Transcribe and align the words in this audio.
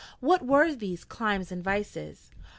What 0.19 0.43
were 0.43 0.73
these 0.73 1.03
climes 1.03 1.51
and 1.51 1.63
vices?' 1.63 2.31